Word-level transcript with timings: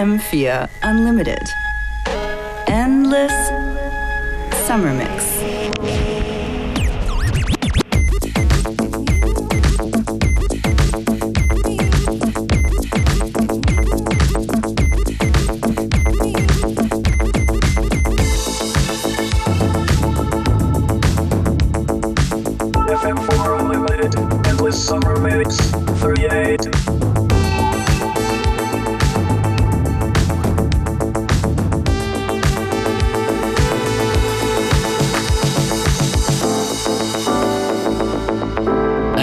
FM4 0.00 0.66
Unlimited. 0.82 1.46
Endless 2.68 3.34
Summer 4.66 4.94
Mix. 4.94 5.26
FM4 22.88 23.60
Unlimited, 23.60 24.16
Endless 24.46 24.82
Summer 24.82 25.20
Mix, 25.20 25.58
38. 26.00 26.79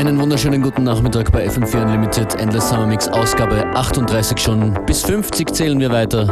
Einen 0.08 0.22
wunderschönen 0.22 0.62
guten 0.62 0.84
Nachmittag 0.84 1.34
bei 1.34 1.46
FM4 1.50 1.82
Unlimited 1.82 2.36
Endless 2.36 2.70
Summer 2.70 2.88
Mix 2.88 3.10
Ausgabe 3.10 3.66
38 3.76 4.38
schon. 4.40 4.74
Bis 4.86 5.02
50 5.02 5.54
zählen 5.54 5.78
wir 5.82 5.92
weiter. 5.92 6.26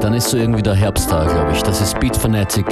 Dann 0.00 0.14
ist 0.14 0.30
so 0.30 0.38
irgendwie 0.38 0.62
der 0.62 0.72
Herbst 0.72 1.12
da, 1.12 1.26
glaube 1.26 1.52
ich. 1.52 1.62
Das 1.62 1.82
ist 1.82 2.00
Beat 2.00 2.16
Fanatic. 2.16 2.64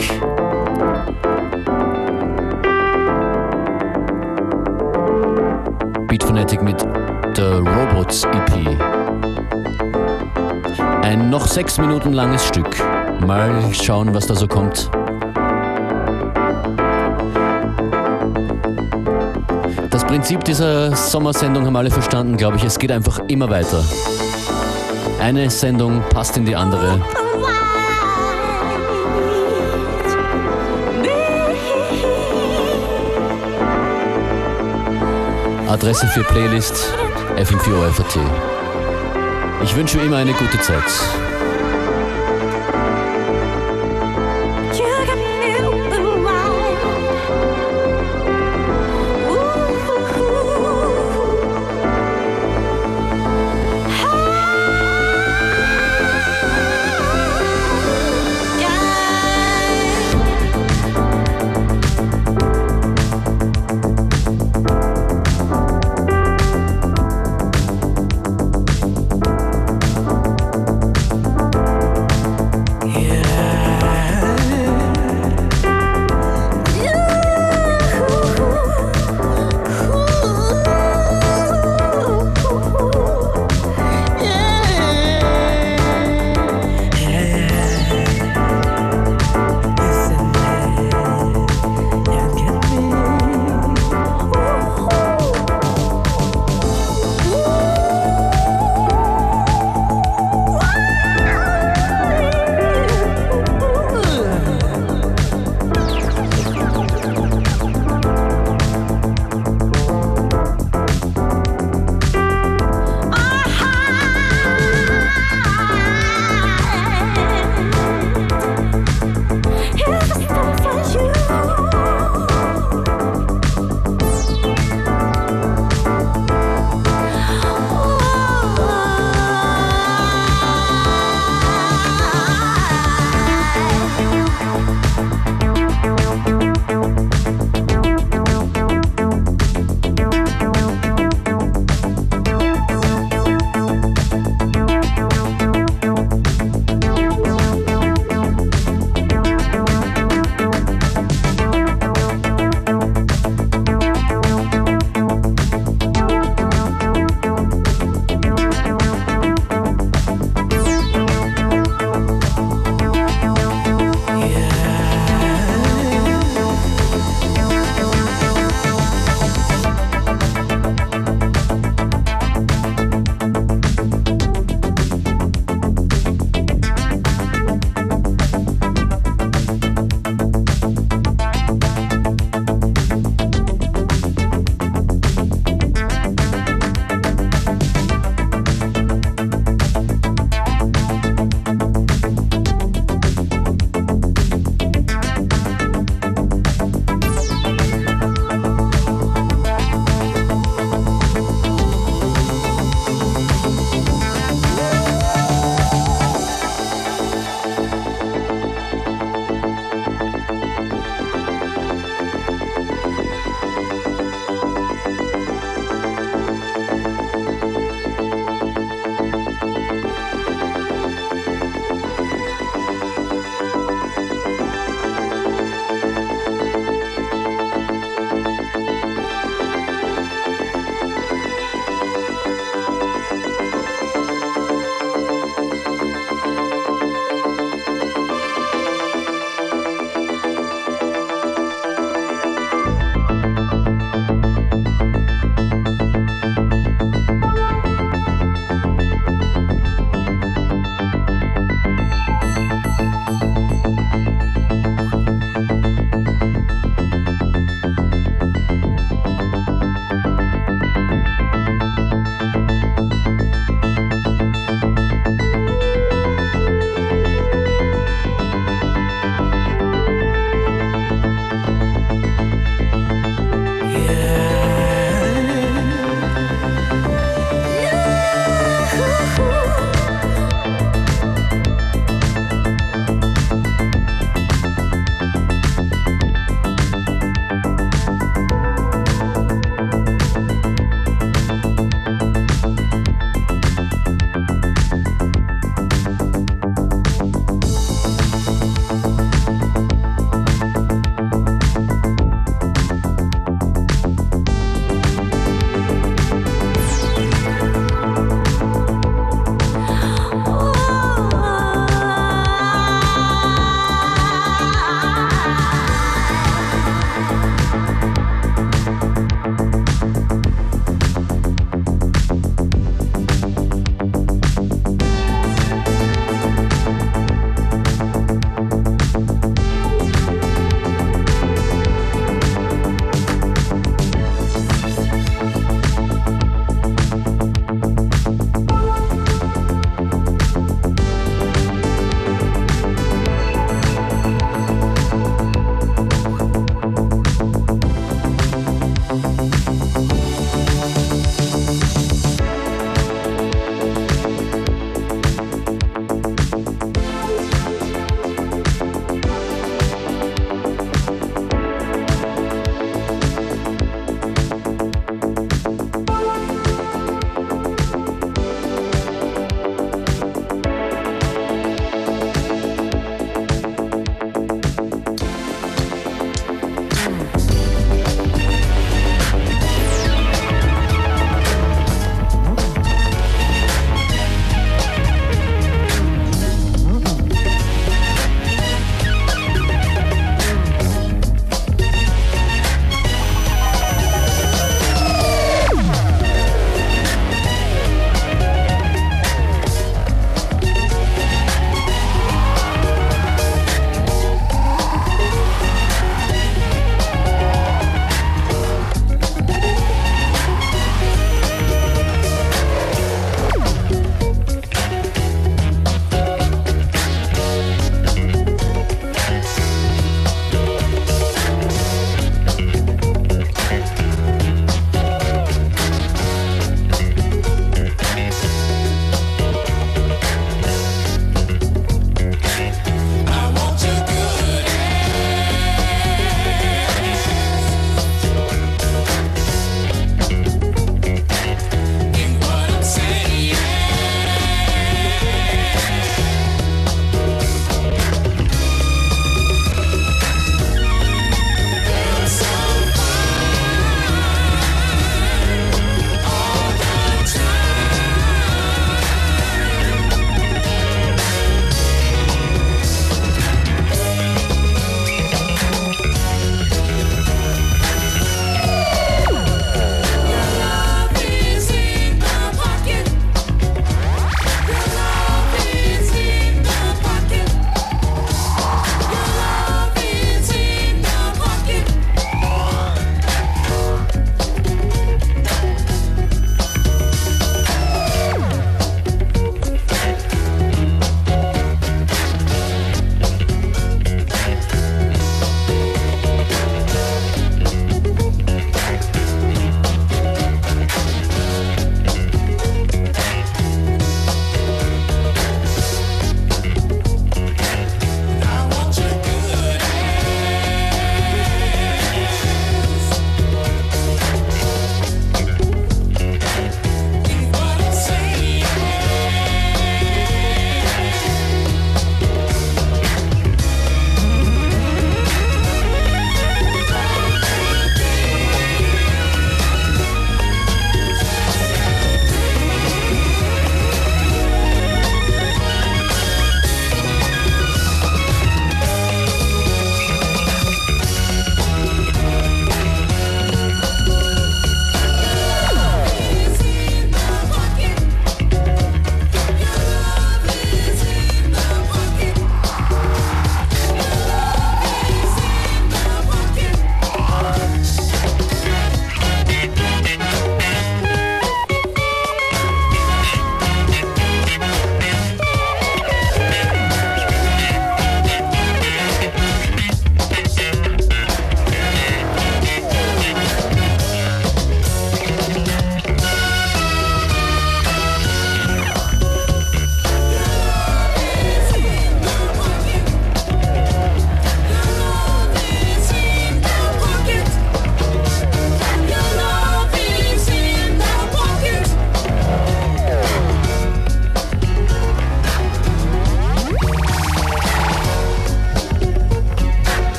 Beat 6.09 6.25
Fanatic 6.25 6.63
mit 6.63 6.81
The 7.35 7.43
Robots 7.43 8.25
EP. 8.25 8.79
Ein 11.03 11.29
noch 11.29 11.47
sechs 11.47 11.77
Minuten 11.77 12.15
langes 12.15 12.47
Stück. 12.47 12.75
Mal 13.27 13.53
schauen, 13.75 14.15
was 14.15 14.27
da 14.27 14.35
so 14.35 14.49
kommt. 14.49 14.91
Prinzip 20.11 20.43
dieser 20.43 20.97
Sommersendung 20.97 21.65
haben 21.67 21.77
alle 21.77 21.89
verstanden, 21.89 22.37
glaube 22.37 22.57
ich. 22.57 22.65
Es 22.65 22.81
geht 22.81 22.91
einfach 22.91 23.21
immer 23.29 23.49
weiter. 23.49 23.85
Eine 25.21 25.49
Sendung 25.49 26.03
passt 26.11 26.37
in 26.37 26.45
die 26.45 26.57
andere. 26.57 27.01
Adresse 35.69 36.09
für 36.09 36.25
Playlist 36.25 36.93
FM4 37.37 37.89
OFAT. 37.89 38.19
Ich 39.63 39.77
wünsche 39.77 40.01
immer 40.01 40.17
eine 40.17 40.33
gute 40.33 40.59
Zeit. 40.59 40.83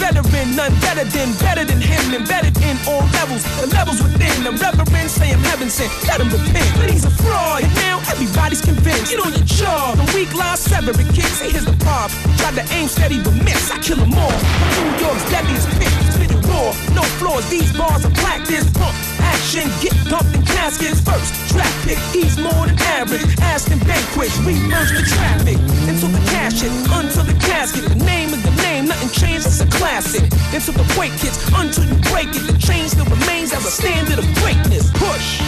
Veteran, 0.00 0.56
none 0.56 0.72
better 0.80 1.04
than, 1.04 1.36
better 1.44 1.64
than 1.64 1.80
him. 1.80 2.00
Embedded 2.16 2.56
in 2.64 2.76
all 2.88 3.04
levels, 3.20 3.44
the 3.60 3.68
levels 3.76 4.00
within. 4.02 4.32
The 4.42 4.52
reverend 4.56 5.10
say 5.12 5.30
I'm 5.30 5.44
heaven 5.44 5.68
sent, 5.68 5.92
let 6.08 6.20
him 6.20 6.32
repent. 6.32 6.72
But 6.80 6.88
he's 6.90 7.04
a 7.04 7.12
fraud, 7.22 7.62
and 7.62 7.74
now 7.84 8.00
everybody's 8.08 8.64
convinced. 8.64 9.12
Get 9.12 9.20
on 9.20 9.32
your 9.36 9.44
job. 9.44 10.00
The 10.00 10.08
weak 10.16 10.32
line 10.34 10.56
sever 10.56 10.96
it, 10.96 11.08
kids. 11.12 11.36
Say 11.36 11.52
here's 11.52 11.68
the 11.68 11.76
problem. 11.84 12.16
Tried 12.40 12.56
to 12.56 12.64
aim 12.72 12.88
steady, 12.88 13.20
but 13.22 13.36
miss. 13.44 13.70
I 13.70 13.78
kill 13.78 14.00
them 14.00 14.16
all. 14.16 14.32
New 14.80 14.90
York's 15.04 15.24
deadliest 15.28 15.68
pick, 15.76 15.92
spit 16.16 16.32
it 16.32 16.40
raw. 16.48 16.72
No 16.96 17.04
flaws, 17.20 17.44
these 17.52 17.70
bars 17.76 18.04
are 18.08 18.14
black. 18.24 18.40
This 18.48 18.64
pump 18.72 18.96
action, 19.20 19.68
get 19.84 19.94
dumped 20.08 20.32
in 20.34 20.42
caskets 20.42 21.00
first. 21.04 21.30
Trap 21.52 21.70
pick, 21.84 22.00
he's 22.16 22.38
more 22.38 22.64
than 22.66 22.78
average. 22.96 23.28
Aston 23.52 23.78
banquets, 23.84 24.36
reverse 24.48 24.90
the 24.96 25.04
traffic. 25.04 25.58
Until 25.86 26.08
the 26.08 26.22
cash 26.32 26.62
it, 26.64 26.72
until 26.88 27.24
the 27.24 27.36
casket. 27.44 27.84
The 27.84 28.00
name 28.04 28.30
is 28.30 28.42
the 28.42 28.54
nothing 28.88 29.10
changed, 29.10 29.46
it's 29.46 29.60
a 29.60 29.66
classic. 29.66 30.22
Until 30.54 30.74
the 30.74 30.92
quake 30.94 31.12
hits, 31.12 31.38
until 31.54 31.84
you 31.84 31.94
break 32.10 32.28
it. 32.28 32.46
The 32.46 32.56
change 32.58 32.90
still 32.90 33.04
remains 33.06 33.52
as 33.52 33.64
a 33.64 33.70
standard 33.70 34.18
of 34.18 34.26
greatness. 34.36 34.90
Push. 34.92 35.40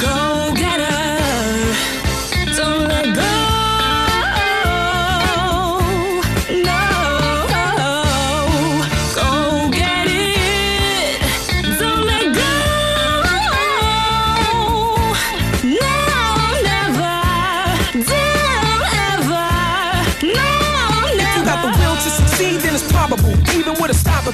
Go 0.00 0.52
get 0.56 0.80
her. 0.80 2.54
Don't 2.56 2.88
let 2.88 3.14
go. 3.16 3.51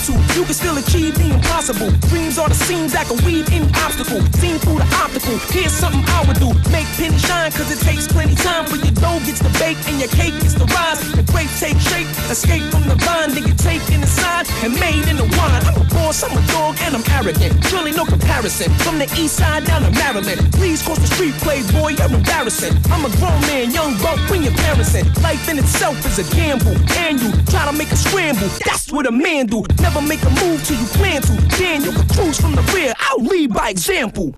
Two, 0.09 0.16
you 0.33 0.42
can 0.49 0.57
still 0.57 0.77
achieve 0.81 1.12
the 1.21 1.29
impossible. 1.29 1.92
Dreams 2.09 2.38
are 2.40 2.49
the 2.49 2.57
seams 2.57 2.92
that 2.97 3.05
can 3.07 3.21
weave 3.29 3.44
any 3.53 3.68
obstacle. 3.85 4.25
Seen 4.40 4.57
through 4.64 4.81
the 4.81 4.88
optical. 4.97 5.37
Here's 5.53 5.73
something 5.73 6.01
I 6.09 6.25
would 6.25 6.40
do. 6.40 6.49
Make 6.73 6.88
penny 6.97 7.21
shine, 7.21 7.53
cause 7.53 7.68
it 7.68 7.81
takes 7.85 8.09
plenty 8.09 8.35
time 8.40 8.64
for 8.64 8.81
your 8.81 8.97
dough 8.97 9.21
gets 9.29 9.44
to 9.44 9.53
bake 9.61 9.77
and 9.85 10.01
your 10.01 10.09
cake 10.09 10.33
gets 10.40 10.57
to 10.57 10.64
rise. 10.73 11.05
The 11.12 11.25
grapes 11.29 11.61
take 11.61 11.77
shape, 11.77 12.09
escape 12.33 12.64
from 12.73 12.88
the 12.88 12.97
vine, 13.05 13.37
then 13.37 13.44
get 13.44 13.59
taken 13.61 14.01
inside 14.01 14.49
and 14.64 14.73
made 14.81 15.05
in 15.12 15.21
the 15.21 15.29
wine. 15.37 15.62
I'm 15.68 15.77
a 15.77 15.85
boss, 15.92 16.25
I'm 16.25 16.33
a 16.33 16.42
dog, 16.57 16.81
and 16.88 16.97
I'm 16.97 17.05
arrogant. 17.12 17.53
Surely 17.68 17.92
no 17.92 18.05
comparison. 18.09 18.73
From 18.81 18.97
the 18.99 19.09
east 19.21 19.37
side 19.37 19.68
down 19.68 19.83
to 19.85 19.92
Maryland. 19.92 20.40
Please 20.57 20.81
cross 20.81 20.99
the 20.99 21.11
street, 21.12 21.37
playboy, 21.44 22.01
you're 22.01 22.09
embarrassing. 22.09 22.73
I'm 22.88 23.05
a 23.05 23.12
grown 23.21 23.40
man, 23.44 23.71
young 23.77 23.92
buck, 24.01 24.16
bring 24.29 24.42
your 24.42 24.57
parents 24.64 24.94
in. 24.94 25.05
Life 25.21 25.49
in 25.49 25.59
itself 25.59 26.01
is 26.09 26.16
a 26.16 26.27
gamble, 26.35 26.77
and 27.05 27.21
you 27.21 27.31
try 27.53 27.68
to 27.68 27.75
make 27.77 27.92
a 27.92 27.97
scramble. 27.97 28.49
That's 28.64 28.90
what 28.90 29.07
a 29.07 29.12
man 29.12 29.47
do. 29.47 29.64
Never 29.83 29.97
make 30.00 30.22
a 30.22 30.30
move 30.30 30.62
till 30.64 30.78
you 30.78 30.87
plan 30.87 31.22
to. 31.22 31.48
Can 31.56 31.82
cruise 32.08 32.40
from 32.40 32.54
the 32.54 32.62
rear. 32.74 32.92
I'll 32.98 33.24
lead 33.24 33.52
by 33.52 33.70
example. 33.70 34.34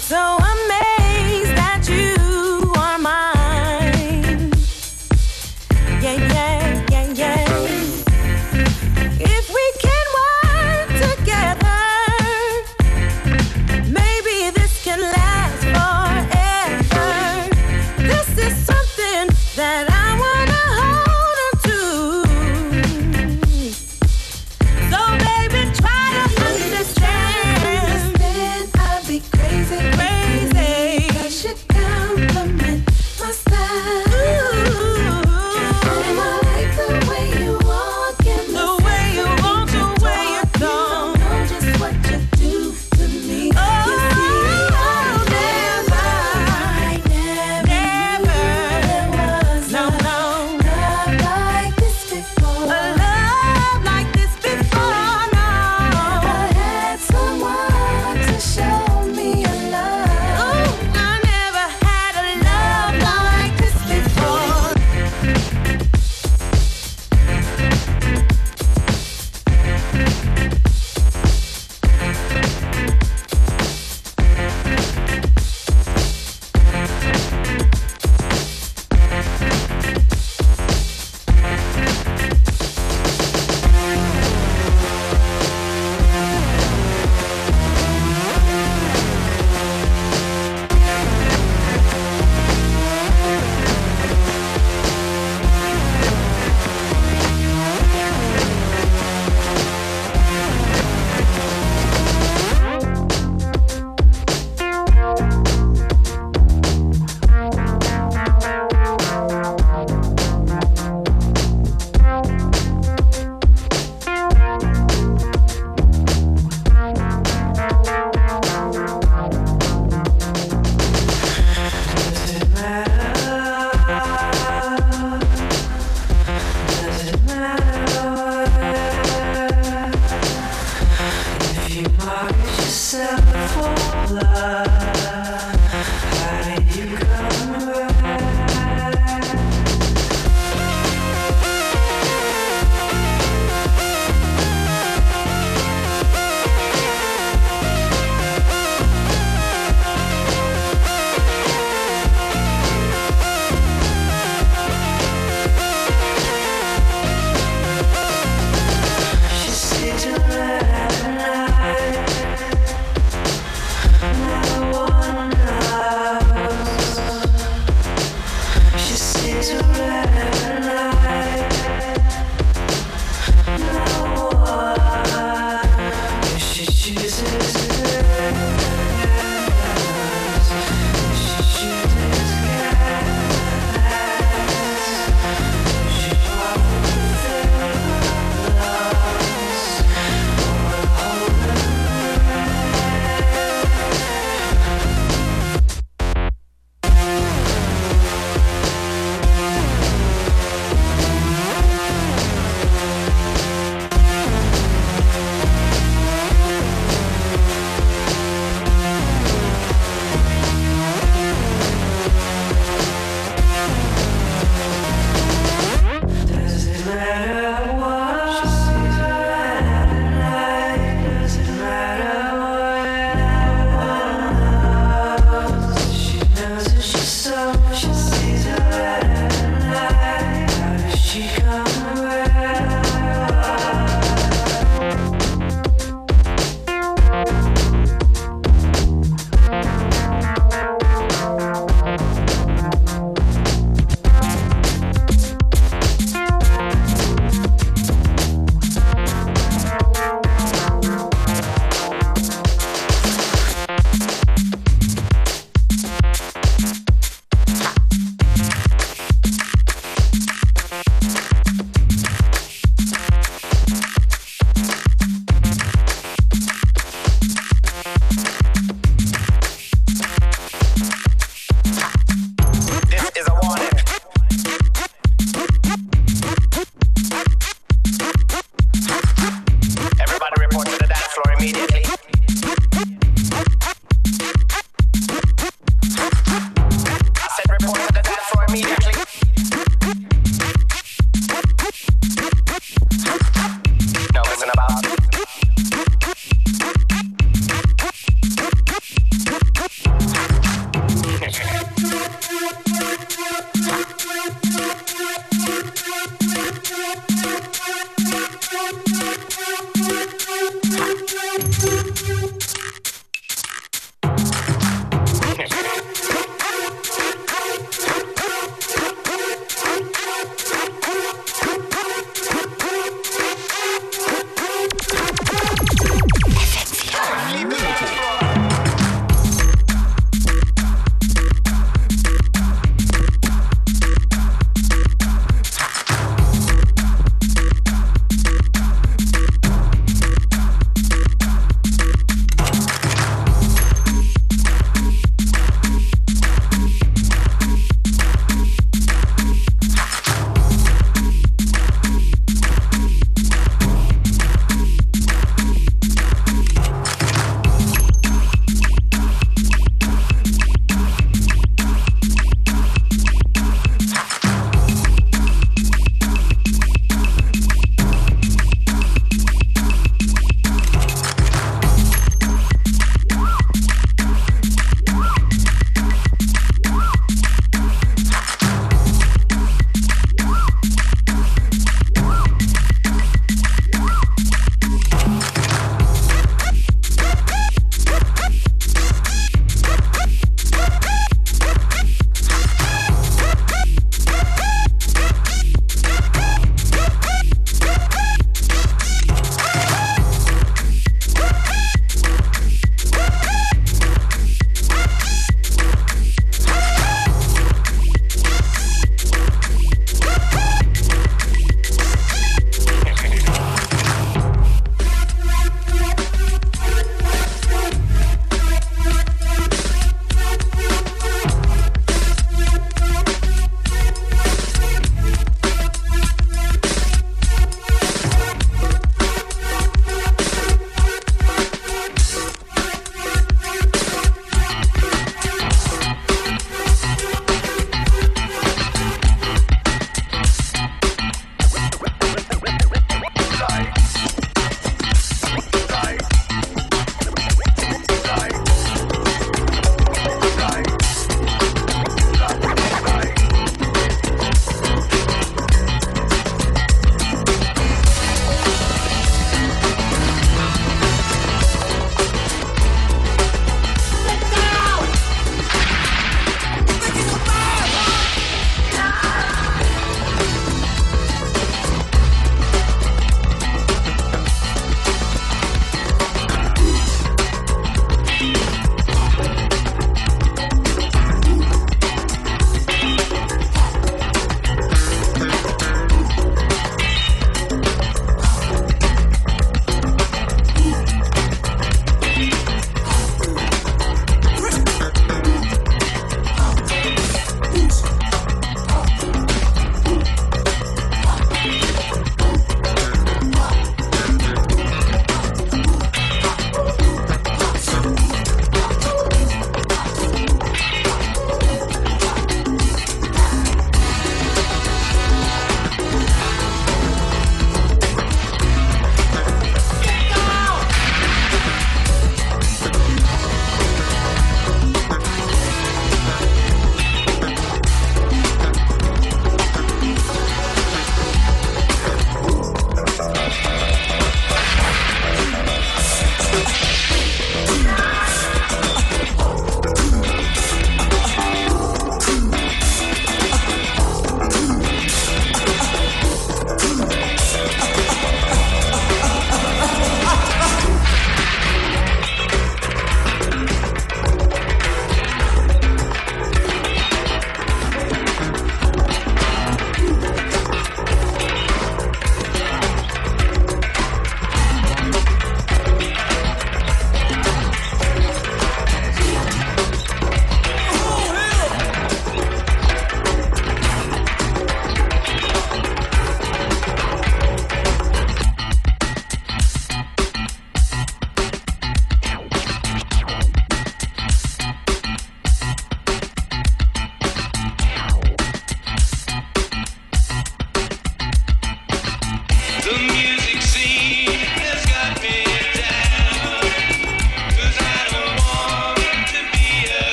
so 0.00 0.16
I'm 0.16 0.67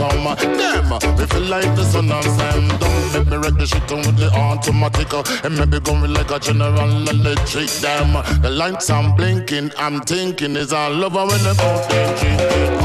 come, 0.00 0.24
them, 0.56 0.88
we 1.18 1.24
feel 1.26 1.46
like 1.52 1.70
the 1.76 1.84
of 1.84 2.24
Sam. 2.36 2.68
Don't 2.80 3.12
make 3.12 3.28
me 3.28 3.36
wreck 3.36 3.56
the 3.60 3.66
shit 3.66 3.92
on 3.92 3.98
with 3.98 4.16
the 4.16 4.30
automatic. 4.32 5.12
And 5.44 5.58
maybe 5.58 5.78
going 5.80 6.12
like 6.12 6.30
a 6.30 6.38
general 6.38 7.08
electric 7.08 7.68
them. 7.84 8.12
The 8.40 8.50
lights 8.50 8.88
I'm 8.88 9.14
blinking, 9.14 9.72
I'm 9.76 10.00
thinking 10.00 10.56
is 10.56 10.72
all 10.72 11.04
over 11.04 11.26
when 11.28 11.42
the 11.44 11.54
fountain 11.54 12.16
drinking. 12.18 12.38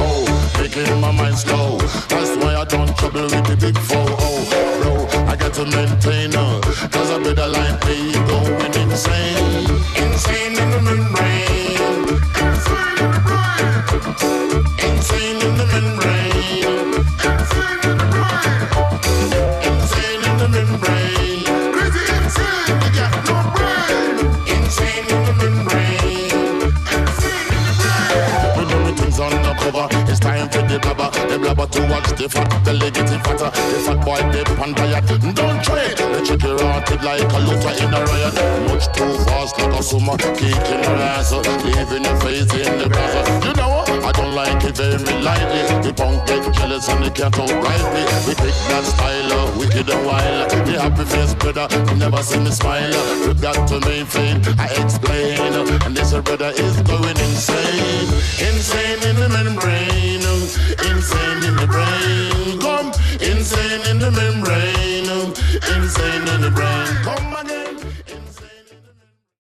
Oh, 0.04 0.26
making 0.60 1.00
my 1.00 1.12
mind 1.12 1.38
slow. 1.38 1.78
That's 2.12 2.36
why 2.42 2.56
I 2.56 2.66
don't 2.66 2.92
trouble 2.98 3.24
with 3.24 3.46
the 3.48 3.56
big 3.56 3.78
four. 3.88 4.08
Oh, 4.28 4.42
bro, 4.82 4.94
I 5.32 5.36
got 5.38 5.54
to 5.54 5.66
maintain 5.66 6.32
her. 6.34 6.62
Cause 6.92 7.10
I 7.12 7.18
better 7.24 7.48
like 7.48 7.80
me 7.88 8.12
going 8.28 8.74
insane. 8.84 9.70
Insane 10.04 10.58
in 10.62 10.70
the 10.72 10.82
membrane. 10.82 11.25
The 32.26 32.30
fat 32.30 32.50
belly 32.66 32.90
getting 32.90 33.22
fatter. 33.22 33.52
The 33.54 33.78
fat 33.86 34.00
boy 34.02 34.22
dip 34.34 34.50
on 34.58 34.74
diet. 34.74 35.06
Don't 35.38 35.62
trade. 35.62 35.98
The 35.98 36.22
chicken 36.26 36.58
rotted 36.58 37.02
like 37.06 37.22
a 37.22 37.40
looter 37.46 37.74
in 37.78 37.94
a 37.94 38.02
riot. 38.02 38.36
Much 38.66 38.90
too 38.98 39.14
fast 39.30 39.58
like 39.60 39.74
a 39.74 39.84
summer. 39.84 40.18
Kicking 40.18 40.82
her 40.90 40.98
ass. 41.14 41.32
Leaving 41.62 42.04
your 42.04 42.18
face 42.22 42.50
in 42.50 42.82
the 42.82 42.90
grass. 42.90 43.46
You 43.46 43.54
know 43.54 43.70
what? 43.70 43.90
I 43.90 44.12
don't 44.12 44.34
like 44.34 44.64
it 44.64 44.76
very 44.78 45.22
lightly. 45.22 45.62
The 45.86 45.94
punk 45.94 46.26
get 46.26 46.42
jealous 46.56 46.90
and 46.90 47.06
they 47.06 47.14
can't 47.14 47.38
outright 47.38 47.86
me. 47.94 48.02
We 48.26 48.34
take 48.34 48.58
that 48.74 48.84
style, 48.90 49.32
uh, 49.34 49.58
wicked 49.60 49.90
and 49.90 50.06
wild. 50.06 50.50
The 50.66 50.82
happy 50.82 51.06
face 51.06 51.34
brother, 51.36 51.68
you 51.92 51.96
never 51.98 52.22
see 52.24 52.40
me 52.40 52.50
smile. 52.50 52.90
You 53.22 53.34
got 53.36 53.68
to 53.70 53.78
maintain, 53.86 54.42
I 54.58 54.68
explain. 54.82 55.38
And 55.86 55.96
this 55.96 56.14
brother 56.26 56.52
is 56.58 56.82
going 56.90 57.18
insane. 57.22 58.10
Insane 58.42 59.02
in 59.10 59.16
the 59.22 59.30
membrane. 59.30 60.25
Insane 60.46 61.44
in 61.44 61.56
the 61.56 61.68
brain. 61.68 62.60
Come, 62.60 62.92
insane 63.20 63.82
in 63.90 63.98
the 63.98 64.12
membrane. 64.12 65.10
Insane 65.76 66.28
in 66.36 66.42
the 66.42 66.52
brain. 66.52 66.88
Come. 67.04 67.35